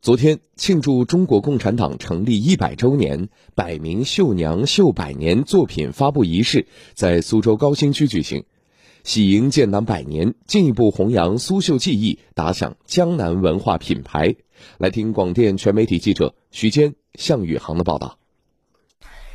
[0.00, 8.44] 昨天，庆祝中国共产党成立一百周年，百名绣娘绣百年作品发布仪式在苏州高新区举行，
[9.02, 14.36] 喜迎建党百年，进一步弘扬苏绣技艺，打响江南文化品牌。
[14.78, 18.18] 来听广电全媒体记者徐坚、向宇航的报道。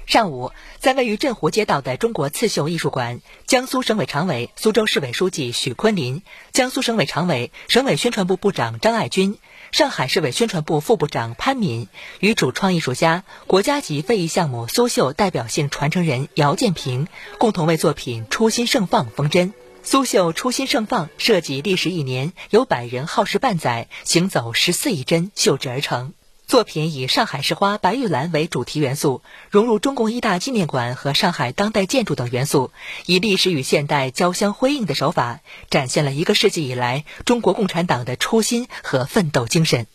[0.06, 9.38] 上午，在位于镇湖街道的中国刺绣艺术馆，江苏省委常委、苏州市委书记许昆林，江苏省委常委、省委宣传部部长张爱军，
[9.72, 11.88] 上海市委宣传部副部长潘敏
[12.20, 17.08] 与主创艺术家、国家级非遗项目苏绣代表性传承人姚建平
[17.40, 19.54] 共同为作品“初心盛放”缝针。
[19.84, 26.14] 苏绣“初心盛放”设计历时一年，由百人耗时半载，行走十四亿针绣制而成。
[26.48, 32.72] 作品以上海市花白玉兰为主题元素，融入中共一大纪念馆和上海当代建筑等元素，
[33.06, 35.40] 以历史与现代交相辉映的手法，
[35.72, 39.88] 展现了一个世纪以来中国共产党的初心和奋斗精神。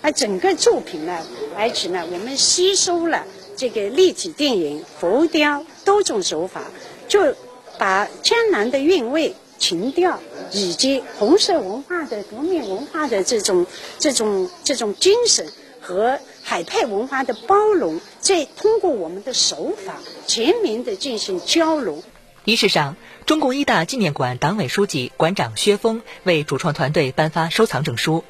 [0.00, 1.24] 而整个作品呢，
[1.56, 3.24] 而且呢，我们吸收了
[3.56, 6.62] 这个立体电影、浮雕多种手法，
[7.06, 7.36] 就
[7.78, 10.18] 把江南的韵味、情调
[10.52, 13.66] 以及红色文化的革命文化的这种、
[14.00, 15.46] 这种、这种精神。
[15.82, 22.02] 和海派文化的包容，再通过我们的手法全面的进行交融。
[22.44, 28.24] 仪式上，中共一大纪念馆党委书记、馆长薛峰为主创团队颁发收藏证书。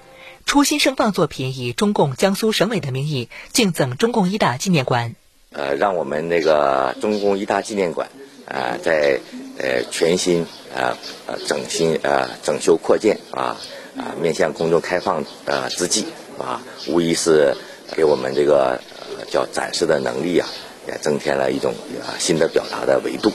[0.44, 5.14] 初心盛放作品以中共江苏省委的名义敬赠中共一大纪念馆。
[5.52, 8.08] 呃，让我们那个中共一大纪念馆
[8.46, 9.20] 啊，在
[9.58, 10.42] 呃全新
[10.74, 13.56] 啊呃整新呃整修扩建啊
[13.96, 16.06] 啊面向公众开放呃之际。
[16.42, 17.54] 啊，无疑是
[17.94, 18.80] 给我们这个
[19.18, 20.48] 呃叫展示的能力啊，
[20.88, 21.72] 也增添了一种
[22.04, 23.30] 啊新的表达的维度，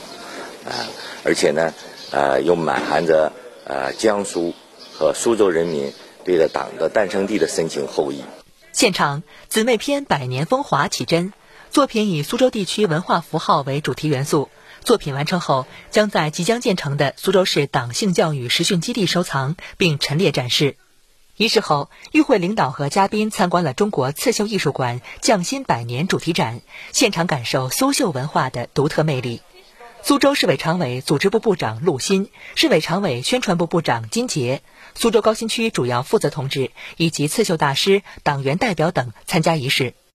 [0.66, 0.86] 啊，
[1.23, 1.73] 而且呢，
[2.11, 3.31] 呃，又满含着
[3.66, 4.53] 呃江苏
[4.94, 5.94] 和苏州人民
[6.25, 8.22] 对着党的诞生地的深情厚谊。
[8.73, 11.31] 现场姊妹篇百年风华起真，
[11.72, 14.50] 作品以苏州地区文化符号为主题元素。
[14.83, 20.75] 作品完成后，将在即将建成的苏州市党性教育实训基地收藏并陈列展示。
[21.38, 26.62] 仪式后，与会领导和嘉宾参观了中国刺绣艺术馆“匠心百年”主题展，
[26.94, 29.44] 现场感受苏绣文化的独特魅力。
[30.02, 34.64] 苏州市委常委、组织部部长陆新，市委常委、宣传部部长金杰，
[34.96, 39.94] 苏州高新区主要负责同志以及刺绣大师、党员代表等参加仪式。